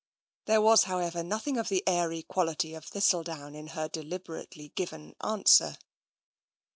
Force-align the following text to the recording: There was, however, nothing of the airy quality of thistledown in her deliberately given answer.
There 0.45 0.61
was, 0.63 0.85
however, 0.85 1.21
nothing 1.21 1.57
of 1.59 1.69
the 1.69 1.83
airy 1.85 2.23
quality 2.23 2.73
of 2.73 2.85
thistledown 2.85 3.53
in 3.53 3.67
her 3.67 3.87
deliberately 3.87 4.69
given 4.69 5.13
answer. 5.23 5.77